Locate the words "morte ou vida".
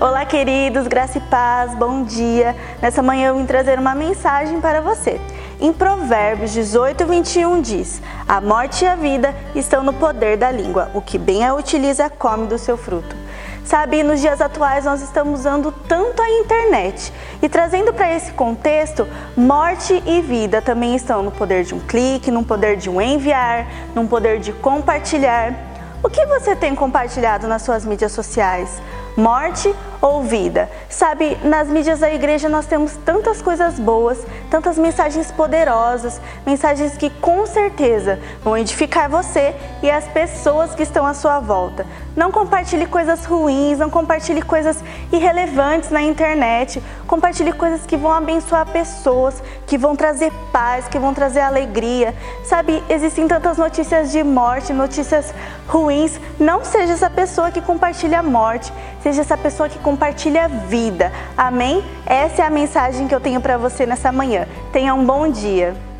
29.16-30.68